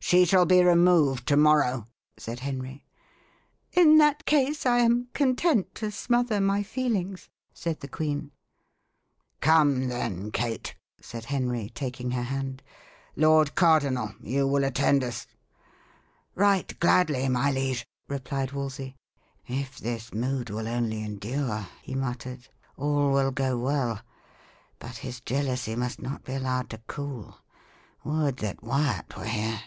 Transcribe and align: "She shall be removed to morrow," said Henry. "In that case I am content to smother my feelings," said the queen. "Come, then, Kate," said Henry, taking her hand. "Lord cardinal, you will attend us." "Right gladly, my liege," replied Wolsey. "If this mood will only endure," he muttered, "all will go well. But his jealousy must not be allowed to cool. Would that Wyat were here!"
"She 0.00 0.24
shall 0.24 0.46
be 0.46 0.62
removed 0.64 1.28
to 1.28 1.36
morrow," 1.36 1.84
said 2.16 2.40
Henry. 2.40 2.82
"In 3.72 3.98
that 3.98 4.24
case 4.24 4.64
I 4.64 4.78
am 4.78 5.08
content 5.12 5.74
to 5.74 5.90
smother 5.90 6.40
my 6.40 6.62
feelings," 6.62 7.28
said 7.52 7.80
the 7.80 7.88
queen. 7.88 8.30
"Come, 9.42 9.88
then, 9.88 10.30
Kate," 10.30 10.74
said 10.98 11.26
Henry, 11.26 11.68
taking 11.74 12.12
her 12.12 12.22
hand. 12.22 12.62
"Lord 13.16 13.54
cardinal, 13.54 14.14
you 14.22 14.46
will 14.46 14.64
attend 14.64 15.04
us." 15.04 15.26
"Right 16.34 16.72
gladly, 16.80 17.28
my 17.28 17.50
liege," 17.52 17.86
replied 18.08 18.52
Wolsey. 18.52 18.96
"If 19.46 19.76
this 19.78 20.14
mood 20.14 20.48
will 20.48 20.68
only 20.68 21.04
endure," 21.04 21.66
he 21.82 21.94
muttered, 21.94 22.48
"all 22.78 23.10
will 23.12 23.32
go 23.32 23.58
well. 23.58 24.00
But 24.78 24.96
his 24.98 25.20
jealousy 25.20 25.76
must 25.76 26.00
not 26.00 26.24
be 26.24 26.32
allowed 26.32 26.70
to 26.70 26.78
cool. 26.86 27.40
Would 28.04 28.38
that 28.38 28.62
Wyat 28.62 29.14
were 29.14 29.26
here!" 29.26 29.60